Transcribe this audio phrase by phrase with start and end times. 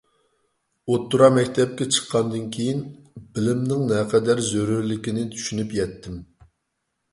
[0.93, 2.81] ئوتتۇرا مەكتەپكە چىققاندىن كېيىن،
[3.37, 6.19] بىلىمنىڭ نەقەدەر زۆرۈرلۈكىنى چۈشىنىپ يەتتىم.